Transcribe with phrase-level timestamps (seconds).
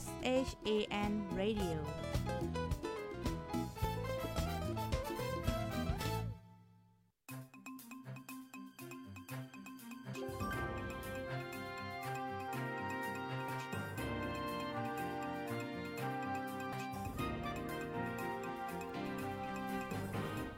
[0.00, 0.04] S
[0.48, 0.76] H A
[1.10, 1.78] N Radio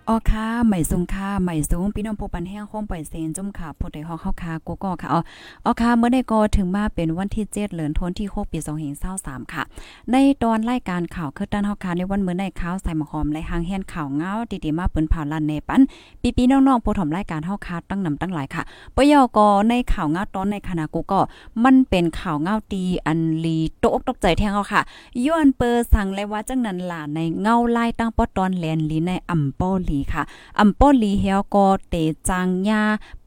[0.08, 5.20] อ๋อค่ะ ใหม่สูงค่ะใหม่สูงพี่น้องผู้ปันแห้งคงปล่อยเซนจุ่มค่ะผู้ใดฮอกเข้าค่ะกูก็ค่ะอ๋อ
[5.64, 8.58] อ๋อค่ะเมื่อได้ก็ถึงมาเป็นวันที่7เดือนธันวาคมที่6ปี
[9.02, 9.62] 2523ค่ะ
[10.12, 14.32] ในตอนรายการข่าวคือด้านเฮาค่ะในวันมื้อในข่าวใส่หมอหอมและหางแห่นข่าวเงา
[14.64, 15.82] ดีๆมาเปิ้นเผาลั่นในปัน
[16.36, 18.62] ปีๆน้องๆผู้ถมรายการเฮาค่ะตั้งนำตั้งหลายค่ะ
[18.96, 21.20] ปยอก็ในข่าวเงาตอนในคณะกูก็
[21.64, 24.82] มันเป็นข่าวเงาตีอันลีตกตกใจแทงเฮาค่ะ
[25.26, 30.22] ย้อนเปอร์สั่งเลยว่าจังนั้นล่ะในเงาไลายตั้งปอตอนแลนลีในอำป้อลีค่ะ
[30.58, 31.94] อำป้อลีเฮียก็เต
[32.28, 32.82] จางยา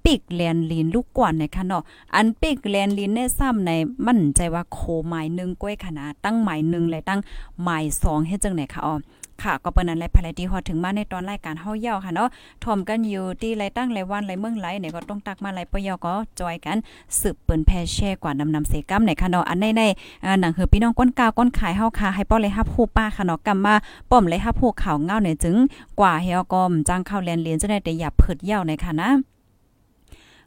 [0.05, 1.83] ปิกแลนลินลูกกวนในค่ะเนาะ
[2.15, 3.71] อันปิกแลนลินในซ้ำใน
[4.07, 7.21] มั่นใจว่าโคหมายหนึ่งก้อยขนาดตั้งหมายหนึ่งและตั้ง
[7.63, 8.95] หมายสองเฮ็ดจังไหนค่ะอ๋อ
[9.43, 12.29] ค่ะก็เปิ้นนั้นแหละภายที่ฮอดถึงมาในตอนรายการเฮาเย้าค่ะเนาะ
[12.63, 16.77] ถ่อมกันอยู่ที่ไรตั้งไรวันไรเมืองไรเนี่ยก็ต้องตักมาไรปยอก็จอยกัน
[17.19, 19.83] สืบเปิ้นแพ่แช่กว่านำนำเสกัมในค่ะเนาะอันในใน
[20.41, 23.75] หนังคือพี่น้องก้นกาวก้นขายเฮาค่ะให้ป้อเลยฮับฮู้ป้าค่ะเนาะกำมา
[24.11, 25.55] ป้อมเลยฮับฮู้ข่าวเงาเนี่ยจึง
[25.99, 29.09] กว่าเฮาก็จังเข้าแลนเรียนจะได้แต่อย่าเพิดเย้าในค่ะนะ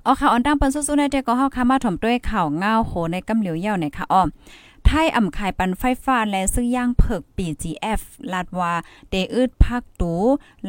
[0.09, 4.23] อ๋อค่ะออนตั้งปิ้นสู้ๆในแต่ก็เฮาค่ะมาถ่อมด้วยข่าวเงาโหในกำเหลียวเย้าในค่ะอ้อ
[4.85, 8.01] ไทยอ่ำขายปันไฟฟ้าและซื้อย่างเผิกปี GF
[8.33, 8.73] ลาดว่า
[9.11, 10.13] เตอึดพักตู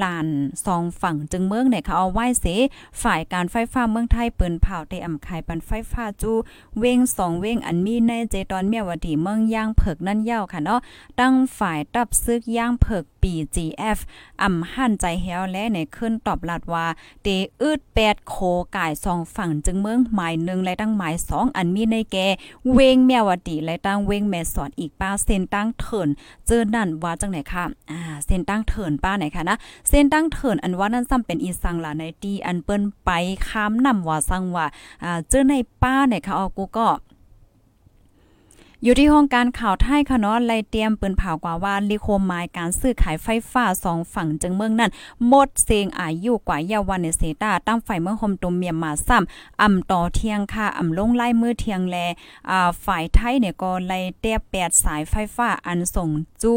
[0.03, 0.27] ลาน
[0.65, 2.45] ซองฝั่งจึงเมืองเนี่ยเขาเอาไว้เส
[3.01, 6.31] ฝ่ายการไฟฟ้าเมืองไทยเปินเผาเตอ่ำขายปันไฟฟ้าจู
[6.79, 10.79] เว้งสองเว้งอันมีในเจตอนเมียวดีเมืองย่างเผิกนั่นยาวค่ะเนาะ
[11.19, 13.97] ตั้งฝ่ายตับซึกย่างเผิกปี GF
[14.41, 16.85] อ่ำหั่นใจแฮวและในขึ้นตอบลาดว่า
[17.23, 17.27] เต
[17.61, 18.35] อึด8โค
[18.75, 22.17] ก่ายสองฝั่งจึงเมืองหมาย1และตั้งหมาย2อันมีในแก
[22.73, 26.09] เวงเมียวดีและตั้งเวงแม่สอนอีกป้าเส้นตั้งเถิน
[26.47, 29.57] เจอนั่นว่าจังไหนค่ะอ่าเส้นตั้งเถินป้าไหนค่ะนะ
[29.89, 33.09] เส้นตั้งเถินอันว่านั่นซ้ำเป็นอีสังหล่ะในตีอันเปิ้นไป
[33.47, 34.65] ค้ามนำว่าสังว่า
[35.03, 36.87] อ่าเจอในป้าไหนค่ะเอากูก็
[38.83, 44.91] อยู่ที่ห้องการข่าวไทยค่ะเนาะไล่เตรียมปืนเผากว่าว่าลิโคมายการซื้อขายไฟฟ้าสองฝั่งจึงเมืองนั้น
[45.27, 51.97] หมดเซงอายุกว่าเยาวันในเซตาตั้งไฟเมืองคมตุมเมียมมาซ้ำอำต่อเทียงค่ะอำลงไล่มือเทียงแล
[52.49, 56.09] อ่าฝ่ายไทยเนี่ยก็ไล่เตียแปดสายไฟฟ้าอันส่ง
[56.41, 56.53] จู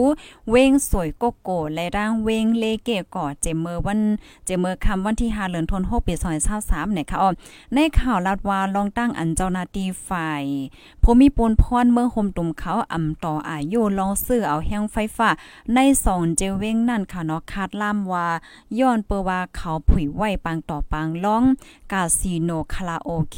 [0.50, 4.00] เวงสวยโกโก้และร่างเวงเลเกก่อเจมเมอร์วัน
[4.46, 6.14] เจมเมอร์คำวันที่5เดือนธันวาคมปี
[6.54, 7.30] 2023เนี่ยค่ะอ๋อ
[7.74, 10.42] ในข่าวลาดว่าลองตั้งอันเจ้าหน้าที่ฝ่าย
[11.02, 15.30] ผู้มีปูนพรเมืองคมตุมเขาอ่ำต่ออายุลองซื้อเอาแห้งไฟฟ้า
[15.74, 18.26] ในสองเจเว้งนั่นค่ะเนาะคาดล่ามว่า
[18.78, 21.44] ย้อนเปว่าเขาผุยไหวปางต่อปางลอง
[21.92, 23.36] กาซิโนคาราโอเก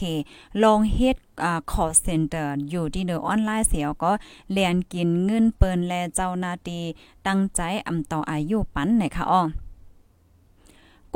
[0.63, 4.13] ลองเฮ็ดอ่า call center อยู่ที่เนอออนไลน์เสียวก็
[4.53, 6.85] เลียนกินเงินเปินแลเจ้านาที่
[7.27, 9.43] ตั้งใจอำต่ออายุปันไหนค่ะอ้อ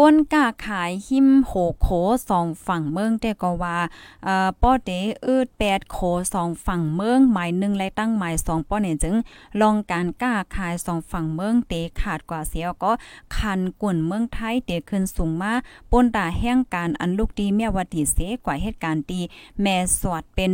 [0.02, 1.88] ก้นกาขายหิมโหโค
[2.30, 3.78] สองฝั่งเมืองแต่ก็ว่า
[4.24, 4.90] เอ่อป้อเต
[5.26, 5.98] อืดแปดโค
[6.34, 9.16] สองฝั่งเมืองหมายหนึ่งและตั้งหมายสองป้อเนี่ยจึง
[9.60, 12.92] ลองการกล้าขายสองฝั่งเมืองเตขาดกว่าเสียก็
[13.36, 15.52] คันกุ่นเมืองไทยเตขึ้นสูงมา
[15.90, 19.20] ปนตาแห่งการอันลูกดีเมียวดีเสกว่าเหตุการณ์ดี
[19.60, 20.52] แม่สวดเป็น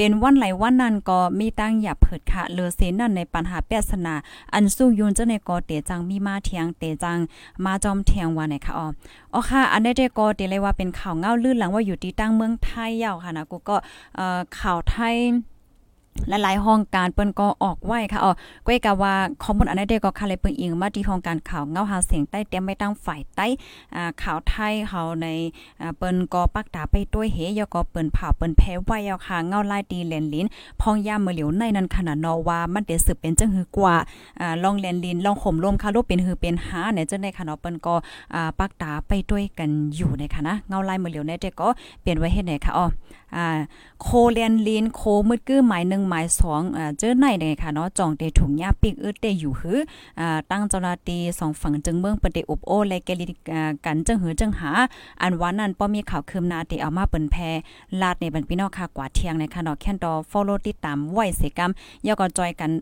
[0.00, 4.14] เป็นวันไหลวันนั้นก็มีตั้งอย่าเผิดค่ะเลอเซนนั่นในปัญหาแปศนา
[4.54, 7.18] อันสู้ยุนเจ้าในกอเตจังมีมาเทียงเตจัง
[7.64, 8.86] มาจอมเทียงวันไหนค่ะอ๋อ
[9.34, 13.76] อ๋อค่ะ อันได้ก็เตเลยว่าเป็นข่าวเงาลื่นหลังว่าอยู่ที่ตั้งเมืองไทยยาวค่ะนะกูก็
[14.16, 15.16] เอ่อข่าวไทย
[16.28, 18.32] หลายห้องการเปิ้นก็ออกไว้ค่ะอ๋อ
[18.66, 23.46] ก้อยกะว่าข้อมูลอันนี้เด็กก็ค่ะเลยเปิ้นอิงมาที่ห้องการข่าวเงาหาเสียงใต้เตรียมไม่ตั้งฝ่ายใต้
[23.94, 25.26] อ่าข่าวไทยเขาใน
[25.80, 30.46] อ่าเปิ้นก็ปักตาไปด้วยเฮยก็เปิ้นเผาเปิ้นแพ้ไว้เอาค่ะเงาลายดีแลนลิน
[30.80, 33.94] พองยามมือเหลียวในนั้นขนาดนอว่ามันเดสืบเป็นจังหือกว่า
[34.40, 37.94] อ่าลองแลนลินลองข่มลมค่ะรูปเป็นหือเป็นหาเนี่ยจังได้ค่ะเนาะเปิ้นก็
[38.34, 41.68] อ่าปักตาไปด้วยกันอยู่ในค่ะนะเงาลายมือเหลียวในเด็กก็
[42.02, 42.86] เปลี่ยนไว้เฮ็ดไหนค่ะอ๋อ
[43.36, 43.46] อ่า
[44.02, 49.78] โคเลียนลินโคมืดกื้อหมาย1หมาย2อ่าเจอไหนเนี่ยค่ะเนาะจ่องเตถุงยาปิกอึดเตอยู่หือ
[50.20, 53.26] อ่าตั้งเจ้าหน้าที่สองฝั่งจึงเมืองเปิ้นได้อบโอและแกลิ
[53.84, 54.70] กันจังหือจังหา
[55.22, 57.36] อันว่านั้นป้อมีข่าวคืมนาเตเอามาเปิ้นแพ
[58.00, 61.70] ลาดในบันพี่น้องค่ะกว่าเที่ยงในค่ะเนาะแค่นดอ follow ติดตามไว้เสกรรม
[62.06, 62.72] ยาก็จอยกัน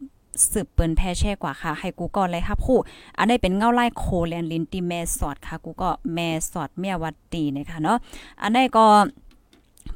[0.53, 2.79] สืบเปิ้นแพ่แช่กว่าค่ะ ให้กูก็เลยครับผู้
[3.19, 7.99] อันนี้เป็นเงาไล่โคแลนลินติแม่สอดค่ะ กูก็แม่สอดเมียวัดตีนะคะเนาะ
[8.43, 8.85] อันนี้ก็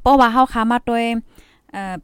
[0.02, 1.04] เพราะว่าเฮาค้ามาด้วย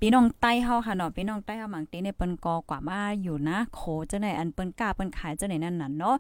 [0.01, 3.81] พี่น้องใต้เฮาค่ะเนาะพี่น้องใต้เฮาหมังตีในเปิ้นกอกว่ามาอยู่นะ โค
[4.11, 6.17] จังได๋อันเปิ้นกล้าเปิ้นขายจังได๋นั่นน่ะเนาะ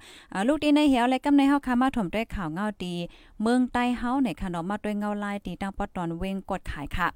[0.47, 2.95] ลูกตีในเหี่ยวและกำในเฮาค่ะมาถมด้วยข่าวเงาดี
[3.43, 7.09] เมืองใต้เฮาในค่ะเนาะมาด้วยเงาลายตีตั้งปอตอนเวงกดขายค่ะ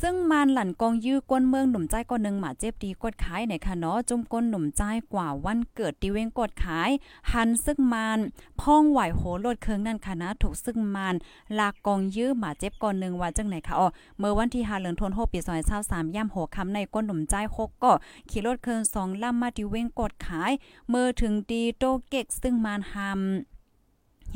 [0.00, 6.90] ซึ่งมันหลั่นกองยื้อกวนเมืองหนุ่มใจก้อนหนึ่งหมาเจ็บดีกดขายในคะเนาะจุ่มก้นหนุ่มใจกว่าวันเกิดดีเวงกดขาย
[7.32, 8.18] หันซึ่งมัน
[8.60, 11.14] พ่องไหวโหลดเคืองนั่นค่ะนะถูกซึ่งมัน
[11.58, 13.88] ลากกองยื้อหมาเจ็บก่อนหนึ่งว่าจังไหนคะอ๋อ
[14.18, 15.38] เมื่อวันที่5เดือนธันวาคมปี
[15.78, 17.92] 2023ย่ำหัวคำในก้นหนุ่มใจหกก็
[18.30, 20.52] ขี่รถเคือง2ลำมาดีเวงกดขาย
[20.90, 23.55] เมื่อถึงดีโตเก็กซึ่งมันหำ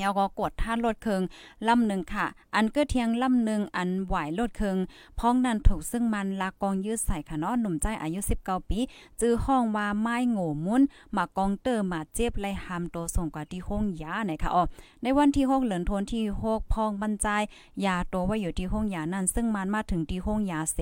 [0.01, 1.23] เฮียก็กดท่านรถเคิง
[1.69, 4.77] ลำหนึ่งค่ะ อันก็เทียงลำหนึ่งอันไหวรถเคิง
[5.19, 8.79] พ้องนั้นถูกซึ่งมันลากองยืดใส่ค่ะเนาะหนุ่มใจอายุ 19 ปี
[9.21, 10.83] จื้อห้องว่าไม้โง่มุน
[11.17, 14.63] มากองเตอร์มาเจ็บไลหามโตส่งกว่าที่ห้องยาไหนค่ะอ๋อ
[15.03, 17.43] ในวันที่6เหลือนทนที่6พองบรรจัย
[17.85, 20.79] ยาโตว่าอยู่ที่ห้องยานั้น ซึ่งมันมาถึงที่ห้องยาเส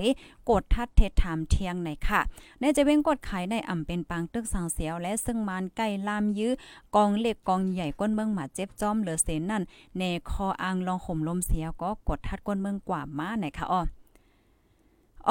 [0.49, 2.21] กดทัดเทศถามเทียงไหนค่ะ
[2.59, 6.53] ในจะเว้งกดขายในอ่ำเป็นปางตึกสังเสียวและซึ่งมันใกล้ลามยื้อ
[6.95, 9.63] กองเล็กกองใหญ่ก้นเมืองมาเจ็บจอมเหลือเซนนั่น
[9.99, 13.81] ในคออังลองห่มลมเสียก็กดทัดก้นเมืองกว่ามาไหนคะอ้อ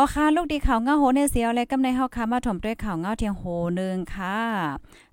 [0.00, 3.44] อ๋อค่ะลูกดีข่าวเงาโหในเสียวและกำในเฮาค่ะมาถมด้วยข่าวเงาเทียงโห
[3.80, 4.38] นึงค่ะ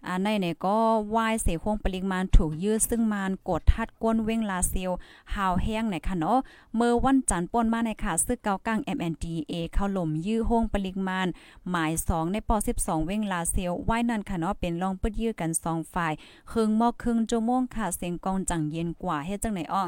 [0.08, 0.78] อันในเนี่ยก็
[1.16, 4.92] วายเสคงปริมาณถูกยืดซึ่งมานกดทัดก้นเว้งลาเซียว
[5.34, 6.40] หาวแห้งในค่ะเนาะ
[6.76, 11.28] เมื่อวันจันทร์ป่นมาในค่ะซึกเกากลาง MNDA เข้าหล่มยื้อห้องปริมาณ
[11.70, 16.14] หมาย 2 ในปอ12 เว้งลาเซียวไว้นั่นค่ะเนาะเป็นรองปึดยื้อกัน2ฝ่าย
[16.52, 19.86] ครึ่งมอกครึ่งชั่วโมงค่ะเสียงกองจังเย็นกว่าเฮ็ดจังไหนอ้อ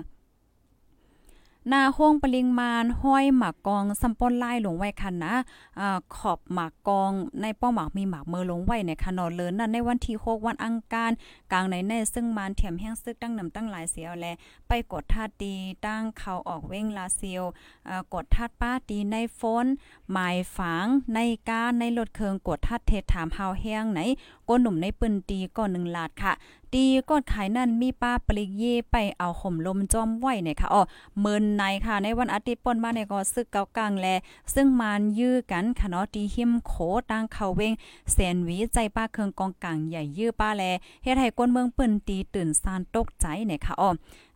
[1.74, 5.34] นาห้องปริงมานห้อยหมากกองซัมปนไล่ลงไว้คันนะ
[5.80, 7.12] อ่าขอบหมากกอง
[7.42, 11.12] ในป้อหมากมีหมากเมือลงไว้ในคันนอเลินนั่นในวันที่6วันอังคาร
[11.52, 14.26] กลางในในซึ่งมานเถียมแห้งซึกตั้งนำตั้งหลายเสียวแล
[14.68, 15.56] ไปกดท่าดี
[15.86, 17.44] ตั้งเขาออกเว้งลาเซียว
[17.90, 19.66] อ่ากดทัดป้าดีในฝน
[20.12, 24.00] หมายฝังในกาในรถเคืองกดทัดเทถามเฮาแห้งไหน
[24.48, 26.34] ก้นหนุ่มในปืนตีก่อน1ลาดค่ะ
[26.74, 30.82] ตีกดขายนั่นมีป้าปลิกเย่ไปเอาข่มลมจอมไหวเนี่ยค่ะอ๋อ
[31.20, 34.08] เมินในค่ะ ในวันอาทิตย์ป่นมาในก็ซึกเกากลางแล
[34.54, 36.74] ซึ่งมานยื้อกันค่ะเนาะตีหิมโค
[37.12, 37.74] ตั้งเขาเวง
[38.12, 40.64] แสนวีใจป้าเครื่องกองกลางใหญ่ยื้อป้าแล
[41.04, 43.90] เฮ็ดให้คนเมืองเปิ้นตีตื่นซานตกใจเนี่ยค่ะอ๋อ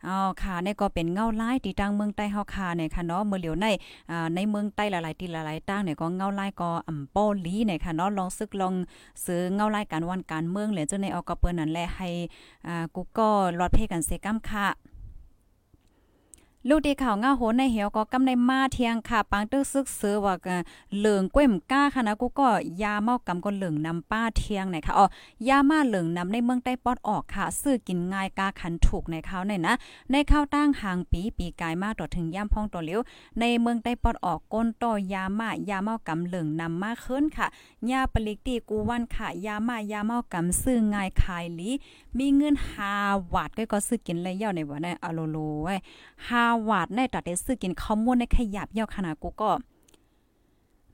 [0.06, 3.66] อ๋อค่ะนี่ก็เป็นเงาลายตีตั้งเมืองใต้เฮาค่ะเนี่ยค่ะเนาะเมื่อเหลียวใน
[4.10, 8.74] อ่าในเมืองใต้หลายๆที่หลายๆตั้งเนี่ยก็เงาลายก็อ่ำโปลีเนี่ยค่ะเนาะลองซึกลอง
[9.24, 12.08] ซื้อเงาลายการวันการเมืองเลยจนในเอาก็เปิ้นนั่นแหละให้
[12.66, 13.28] อ่ากูก็
[13.58, 14.91] รอดเพกันเซกัมค่ะ
[16.68, 20.34] ลูกดีข่าวง่าโหในเหี่ยวก็กำในมาเทียงค่ะ ปังตึกซึกซื้อว่า
[20.98, 22.48] เหลืองก้มก้าค่ะนะกูก็
[22.82, 25.06] ยาเมากำก็เหลืองนำป้าเทียงไหนค่ะอ๋อ
[25.48, 29.74] ยามาเหลืองนำในเมืองใต้ปอดออกค่ะ ซื้อกินง่ายกาขันถูกในข้าวในนะ
[30.12, 33.00] ในข้าวตั้งห่างปีปีกายมาต่อถึงย่ำพองตัวเหลียว
[33.40, 37.46] ในเมืองใต้ปอดออกก้นต่อยามายาเมากำเหลืองนำมาขึ้นค่ะ
[37.90, 41.70] ยาปลิกตีกูวันค่ะ ยามายาเมากำซื้อง่ายขายลี
[42.18, 42.54] มีเงิน
[42.94, 45.74] 5วาทก็ก็ซื้อกินเลยย่อในว่าในอโลโลไว้
[46.28, 49.50] 5วาดในตัดได้ซื้อกินข้อมูลในขยับเยาวขนาดกูก็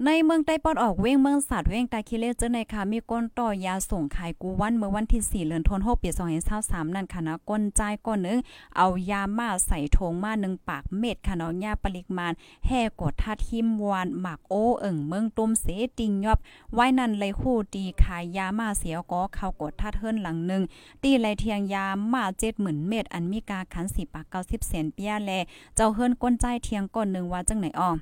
[0.06, 6.08] ในเมืองใต้ปอดออกเว้งเมืองสัตว์เว้งตาคิเลเจอในค่ะมีก้นต่อยาส่งขายกูวันเมื่อวันที่4เดือนธันวาคมปี
[6.52, 8.38] 2023นั่นค่ะนะก้นใจก้นนึง
[8.76, 12.32] เอายามาใส่ทงมา1ปากเม็ดค่ะเนาะยาปริมาณ
[12.66, 15.66] แห่กดทัดหิมวานหมากโอเอิ่งเมืองตุ้มเส
[15.98, 16.38] ติงยอบ
[16.74, 20.62] ไว้นั่นเลยคู่ตีขายยามาเสียก็เข้ากดทัดเฮิรนหลังนึง
[21.02, 22.24] ตีไรเทียงยามา
[22.56, 25.30] 70,000เม็ดอันมีกาขัน4ปาก90เซนเปียแล
[25.76, 27.92] เจ้าเฮิรนก้นใจเทียงก้นนึงว่าจังไหนอ้อ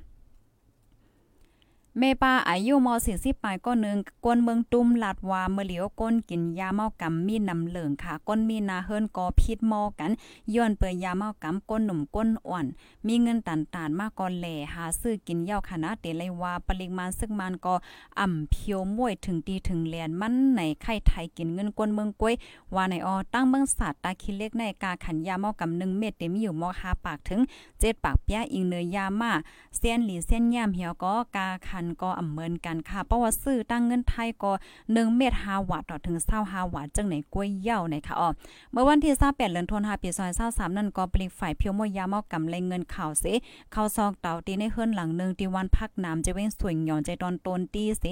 [2.00, 10.10] เมปาอายุม40ปลายก็นึงก้นเมืองตุ้มลาดวาเมื่อเหลียวก้นกินยาเมากำมีนำเหลืองค่ะ ก้นมีนาเฮิรนกอพิษมอกัน
[10.54, 12.66] ย้อนเปิดยาเมากำก้นหนุ่มก้นอ่อน
[13.06, 17.74] มีเงินตันตานมากก่อนแหล่หาซื้อกินเย้าคณะเตเลยว่าปริมาณซึกมันก็
[18.18, 22.34] อ่ำเพียวมวยถึงตีถึงแลนมันในไข่ไทยกินเงินก้นเมืองก้วย
[22.74, 29.32] ว่าในออตั้งเมืองศาสตร์ตาคิเล็กในกาขันยาเมากำ1เม็ดเต็มอยู่มอ5ปากถึง7ปากเปียอิงเนยยามา
[29.78, 34.52] เส้นหลีเส้นย่ามเหี่ยวก็กาขันก็อ่ำเหมือนกันค่ะ เพราะว่าซื้อตั้งเงินไทยก็
[34.84, 36.16] 1เม็ด5วัตต์ต่อถึง
[36.46, 38.28] 25วัตต์จังไหนกล้วยเย่าในค่ะอ๋อ
[38.72, 40.08] เมื่อวันที่28เดือนธันวาคมปี
[40.44, 43.24] 2023นั่นก็ปลิกฝ่ายเพียวมวยยามอกำไรเงินข่าวเส
[43.72, 48.04] เข้าซอกเต่าตีในเฮือนหลังนึงที่วันพักน้ำจะเว้นสวยหย่อนใจตอนตนตีเส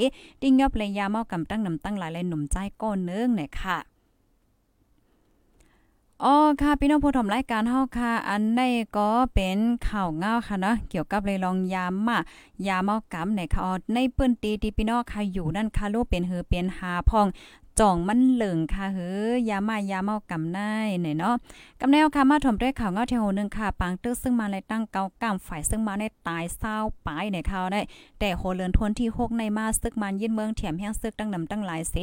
[0.42, 3.78] ติ้งยอบเลยยามอกำตั้งนำตั้งหลายเลยหนุ่มใจก้อนนึงเนี่ยค่ะ
[6.22, 12.18] อ๋อค่ะพี่น้องผู้ชมรายการเฮาค่ะ อันนี้ก็เป็นข่าวเงาค่ะเนาะเกี่ยวกับเลยลองยามมา
[12.66, 17.26] ยาเมากำในค่ะในปื้นตีที่พี่น้องค่ะอยู่นั่นค่ะลูกเป็นหือเป็นหาพอง
[17.80, 19.12] จ่องมันเหลิงค่ะเฮ้
[19.48, 20.58] ยามายาเมากำไน
[21.00, 21.34] เนี่ยเนาะ
[21.80, 26.76] กำแนวค่ะมาถมด้วยข่าวเงาเทวนึงค่ะปังตึกซึ่งมาในตั้งเกากำฝ่ายซึ่งมาในตายเศร้า
[27.06, 27.80] ปายในข่าวได้
[28.20, 31.94] แต่โหเลือนทวนที่6ในมาซึกมันยินเมืองเถียมแห้งซึกตั้งนำตั้งหลายเส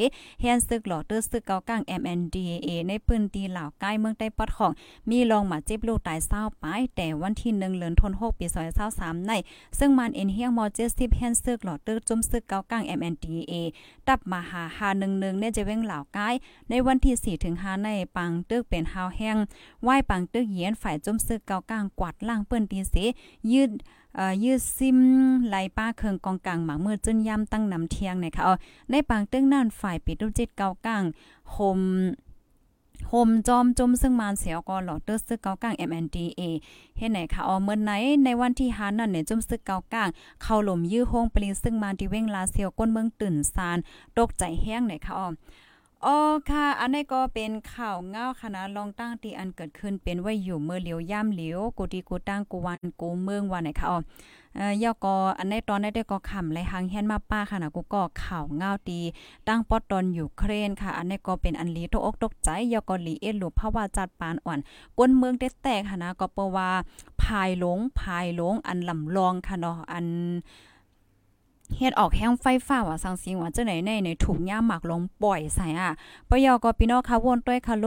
[0.42, 4.72] แฮนซึกหลอตึกซึกเกากลาง MNDA ในพื้นที่ลาใกล้เมืองใต้ปอดของ
[5.10, 8.46] มีลองมาเจ็บลูกตายเศร้าปายแต่วันที่1เดือนธันวาคมปี
[8.88, 9.32] 2023ใน
[9.80, 13.54] ซึ่งมันเอ็นเฮียงมอ70แฮนซึกหลอตึกจุ่มซึกเกากลาง MNDA
[14.08, 16.30] ตับมาหา511เนี่ยเว้งเหล่าไกล้
[16.70, 19.38] ในวันที่4ถึง5ในปังตึกเป็นฮาวแห้ง
[19.84, 22.96] ไหว้ปังตึกเยียนฝ่ายจุ้มซึกเกากลางกวาดล่างเปิ้นตีเส
[23.52, 23.72] ยืด
[24.44, 25.00] ยืดซิม
[25.48, 28.56] ไหลป้าเคืองกองกลางหมามือจึ้นย่ำตั้งนำเทียงนะคะอ๋อ
[28.92, 31.04] ในปางตึ้งนั่นฝ่ายปิดดุจิตเกากลาง
[31.54, 31.80] คม
[33.10, 36.42] โฮมจอมจุมซึ่งมานเสียวก็หลอดเตอร์ซึกเกากลาง MNDA
[36.98, 37.92] เฮ็ดไหนคะอ๋อเมื่อไหน
[38.24, 40.10] ในวันที่5นั่นเนี่ยจุมซึกเกากลาง
[40.44, 43.78] เข้าหล่มยื้อโฮงปลีซึ่งมาที่เว้งลาเซียวก้นเมืองตื่นซาน
[44.18, 45.28] ตกใจแห้งไหนคะอ๋อ
[46.06, 46.18] อ๋อ
[46.50, 53.98] ค่ะ อันนี้ก็เป็นข่าวเงาคณะลองตั้งที่อันเกิดขึ้นเป็นไว้อยู่เมื่อเหลียวย่ำเหลียวกูดีกูตั้งกูวันกูเมืองวันไหนคะอ๋อ
[54.56, 59.00] เอ่อยอก็อันในตอนได้ก็ขำไรหังเฮียนมาป้าค่ะนะกูก็ข่าวเงาตี
[59.48, 64.60] ตั้งปอดตอนอยู่เครนค่ะ อันนี้ก็เป็นอันลีตกอกตกใจยอก็ลีเอ็ดหลุภาวะจัดปานอ่อน
[64.98, 66.70] ก้นเมืองได้แตกค่ะนะก็เปว่า
[67.22, 70.06] พายหลงพายหลงอันลำลองค่ะเนาะอัน
[71.78, 75.92] เฮ็ดออกแห้งไฟฟ้าว่าสังสิงว่าจังไหนในในถุงย่าหมักลงปล่อยใส่อะ
[76.30, 77.86] ปยอก็พี่น้องค่ะวนต้วยค่ะโล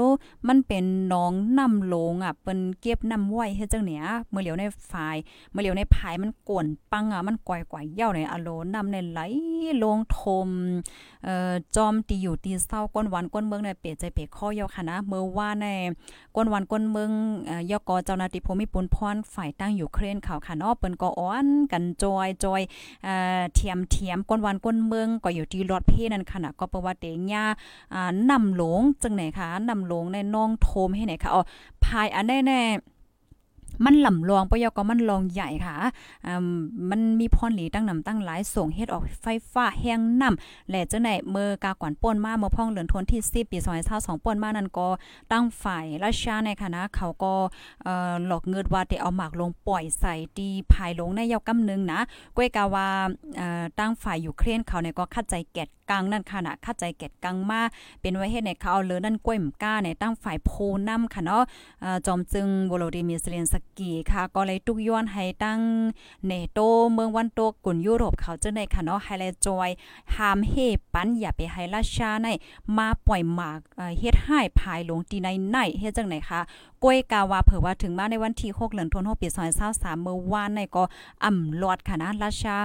[0.48, 5.16] มันเป็นน้องน้ำลงอะเปิ้นเก็บน้ำไว้เฮ็ดจังเนี้ยเมื่อเหลียวในฝาย
[5.50, 9.20] เมื่อเหลียวในพายมันก่วนปังอะมันก่อยๆเย่าในอโลน้ำในไหล
[9.82, 10.48] ลงทม
[11.24, 15.66] เอ่อจอมตีอยู่ตีเศร้าก้นวันก้นเมืองในเปใจเปข้อยอค่ะนะเมื่อว่าใน
[16.36, 17.10] ก้นวันก้นเมือง
[17.46, 22.62] เอ่อยกเจ้านาที่ภูมิปุนพรฝ่ายตั้งอยู่เครนเขาค่ะเนาะเปิ้นก็อ้อนกันจอยจอย
[23.04, 27.45] เอ่อเทียมเทียมก้นวันก้นเมืองก็อยู่ที่รถเพนั่นค่ะนะก็ประวัติเตญา
[27.95, 31.43] อ่านำหลงจังไหนคะนำหลงในน้องโทมให้ไหนคะอ๋อ
[31.85, 32.93] ภายอันแน่ๆ
[33.85, 35.76] มันหล่ำลองปยกมันลองใหญ่ค่ะ
[36.26, 36.45] อ่า
[36.90, 43.59] มันมีพรหลีตั้งนำตั้งหลายส่งเฮ็ดออกไฟฟ้าแห้งน้ำและจังไหนเมื่อกากวนป่นมาเมื่อพ่องเหลือนทนที่10ปี
[43.93, 44.88] 2022ป่นมานั่นก็
[45.33, 47.35] ตั้งฝ่ายราชาในคณะเขาก็
[47.85, 52.00] เอ่อหลอกเงินว่าได้เอาหมากลงปล่อยใส่ตีภายลงในยาวกำนึงนะ
[52.37, 52.88] ก้วยกาว่า
[53.37, 57.60] เอ่อตั้งฝ่ายยูเครนเขาเนี่ยก็คัดใจแกดกังนั่นค่ะนะคัดใจแกดกังมา
[58.00, 60.50] เป็นไว้เฮ็ดในเขาเอาเลยนั่นก้วยมก้าในตั้งฝ่ายโพ
[60.88, 61.42] นำค่ะเนาะ
[62.06, 65.60] จอมจึงโวโลดิมีเซเลนสกีค่ะ ก็เลยตุกย้อนให้ตั้ง
[66.26, 66.58] เนโต
[66.92, 69.70] เมืองวันโตกุนยุโรปเขาจะในค่ะเนาะไฮไลท์จอย
[70.14, 70.54] หามเฮ
[70.92, 72.28] ปันอย่าไปให้ราชาใน
[72.76, 73.60] มาปล่อยหมาก
[73.98, 76.40] เฮ็ดให้ภายหลงตีในในเฮ็ดจังไหนคะ
[76.82, 79.28] ก้วยกาวาเผื่อว่าถึงมาในวันที่6เดือนธันวาคมปี
[79.66, 80.82] 2023เมื่อวานในก็
[81.24, 82.56] อ่ำลอดค่ะนะราชา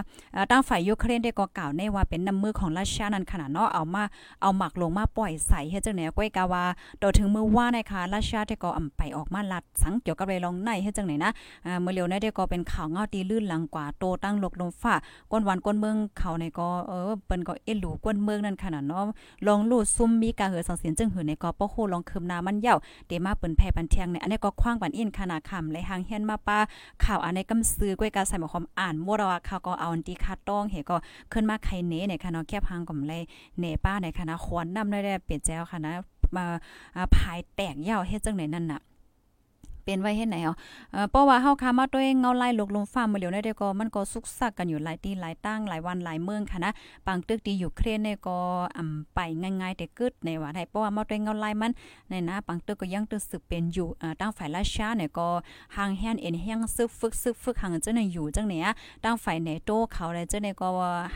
[0.52, 4.04] ตั้งฝ่ายยูเครนได้ก็กล่าวในว่าเป็นน้ำมือของราชานั้นขนาดเนาะเอามา
[4.42, 6.64] เอาหมักลงมาปล่อยใส่เฮ็ดจังไหนก้วยกาวา
[7.00, 11.32] โดถึงมือว่าในค่ะราชาได้ก็อ่ำไปออกมาลัดสังเกี่ยวกับเรลองในเฮ็ดจังไหนนะ
[11.66, 14.94] อ่าเมื่อเร็วนี้ได้ก็เป็นข่าวเงาตีลื่นหลังกว่าโตตั้งลกลมฟ้า
[15.32, 19.06] ก้นวันก้นเมืองเขาในก็เออเปิ้นก็เอ็ดหลูก้นเมืองนั่นขนาดเนาะ
[19.48, 26.60] ลองลู่ซุ่มมีกาเหือสังเสียนจึงหือในก็ป้อโคลองคืมนามันเหี่ยวเตมาเปิ้นแพ่ปันเทียงในอันนี้ก็คว้างปันอินขนาดคำและหางเฮียนมาป้า
[27.04, 30.98] ข่าวอันในกำซื้อก้วยกาใส่หมความอ่านมั่วว่าข่าวก็เอาอันตีคาต้องเฮก็
[31.34, 33.22] ขึ้นมาไข่เนในค่ะเนาะแคบหางก่อมเลย
[33.60, 35.94] เนป้าในคณะควรนำได้เปลี่ยนแจ้วค่ะนะ
[36.38, 36.46] มา
[37.16, 38.82] ภายแตกยาวเฮ็ดจังไหนนั่นน่ะ
[39.84, 40.54] เป็นไว้เฮ็ดไหนอ๋อ
[40.92, 46.72] เอ่อเพราะว่าเฮาคามาตัวเองเงาไล่ลกลมฟ้ามาเหลียวได้ก็มันก็สุกซักกันอยู่หลายตีหลายตั้งหลายวันหลายเมืองค่ะนะ
[47.08, 48.38] ปังตึกดีอยู่เครนเนี่ยก็
[48.78, 51.72] อำไปง่ายๆแต่กึดในว่าได้เพราะว่ามาตัวเองเงาไล่มัน
[52.10, 55.28] ในนะปังตึกก็ยังตึกสึกเป็นอยู่อ่าตั้งฝ่ายราชาเนี่ยก็
[55.76, 58.54] ห่างแฮนเอ็นแฮงซึกฝึกซึกฝึกห่างจังไหนอยู่จังไหน
[59.04, 60.68] ตั้งฝ่ายเนโตเขาเลยจังไหนก็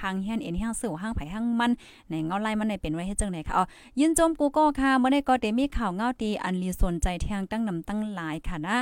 [0.01, 1.71] ห่างแฮนเอ็นแฮงซึห่างไผห่างมัน
[2.09, 3.65] ในเงาไล่มันในเป็นไว้เฮ็ดจังไหนค่ะอ๋อ
[3.99, 8.75] ยินจมกูก็ค่ะเมื่อได้ก็ได้มีข่าวเงาตีอันลีสนใจแทงตั้งนำตั้งหลายค่ะนะ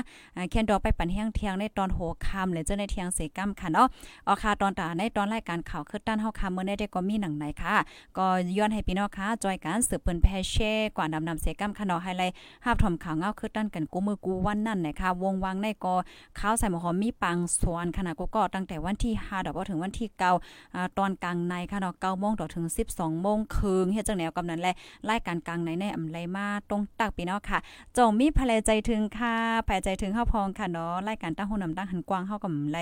[0.49, 3.87] แคนดอไปปันเฮียงเทียงในตอนโหค่ำเลยเจ้าในเทียงเสกัมค่ะเนาะ
[4.27, 7.75] อ๋อค่ะตอนตาในตอนรายการข่าวคือต้านเฮาค่ะมื้อได้ก็มีหนังไหนค่ะ
[8.17, 8.25] ก็
[8.57, 15.95] ย้อนให้พี่น้องค่ะจอยการสืบเปิ้นแพแช่กว่าดำนำเสกัมค่ะเนาะไฮไลท์ภาพถมข่าวเงาคือต้านกันกูมือกูวันนั่นนะคะวงวางในก็
[16.39, 24.75] ข้าวใส่หมอหอมมีปังสวนขนาดก็ก็ตั้งแต่วันที่5ดอกถึงวันที่9อ่าตอนกลางในค่ะเนาะ9โมงถึง 12โมงครึ่งเฮ็ดจังแนวกำนั้นแหละ
[25.09, 27.59] รายการกลางในในอำไลมาตรงตักพี่น้องค่ะ
[27.97, 29.35] จงมีภรรใจถึงค่ะ
[29.65, 32.77] แผ่ใจถึงเฮาพองค่ะเนาะรายการตั้งหูนำตั้งหันกว้างเฮากับไร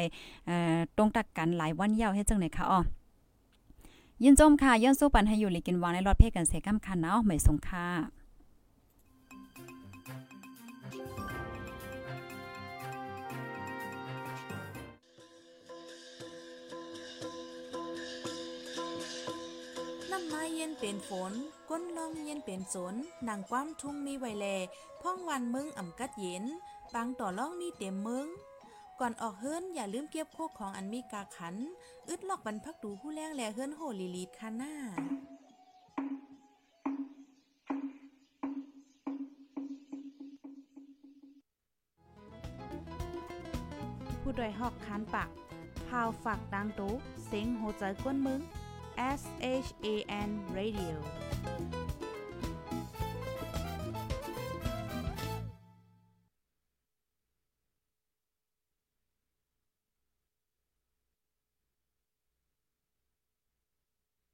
[0.46, 2.80] เอ่อตรงตักกันหลายวันยาวเฮ็ดจังได๋คะอ้อ
[4.24, 7.88] ยินจมค่ะย้อนสู้ปันให้อยู่ลิกินวางในรถเพกันเสกำคันเนาะไม่สงค่ะ
[20.22, 21.34] นไม้เย็นเป็นฝน
[21.70, 22.96] ก้นล่องเย็นเป็นสน
[23.28, 24.48] นางความทุ่งมีไวแล
[25.02, 26.44] พ่องวันมึงอ่ำกัดเย็น
[26.94, 28.28] ปังต่อล่องมีเต็มมึง
[29.00, 31.56] ก่อนออกเฮิรนอย่าลืมเก็บโคกของอันมีกาขัน
[32.08, 34.74] อึดลอกบรรพักดูผู้แรงแลเฮิรนโหลีลีดคาหน้า
[44.22, 45.30] ผู้ดยหอกคานปาก
[45.88, 46.94] พาวฝากดังตู้
[47.26, 48.42] เซ็งโหใจกวนมึง
[49.20, 49.22] S
[49.66, 49.88] H A
[50.28, 51.19] N Radio